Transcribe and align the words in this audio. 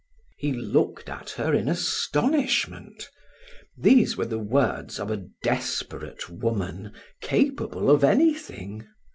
He 0.39 0.51
looked 0.51 1.09
at 1.09 1.29
her 1.37 1.53
in 1.53 1.69
astonishment. 1.69 3.07
These 3.77 4.17
were 4.17 4.25
the 4.25 4.39
words 4.39 4.99
of 4.99 5.11
a 5.11 5.25
desperate 5.43 6.27
woman, 6.27 6.91
capable 7.21 7.91
of 7.91 8.03
anything. 8.03 8.87